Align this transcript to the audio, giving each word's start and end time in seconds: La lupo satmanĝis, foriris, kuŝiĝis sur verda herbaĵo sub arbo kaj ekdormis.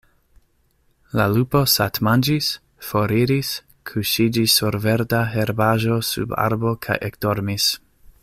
La 1.19 1.25
lupo 1.33 1.59
satmanĝis, 1.73 2.47
foriris, 2.87 3.51
kuŝiĝis 3.91 4.57
sur 4.61 4.79
verda 4.87 5.21
herbaĵo 5.35 5.99
sub 6.09 6.35
arbo 6.47 6.73
kaj 6.87 6.99
ekdormis. 7.11 7.69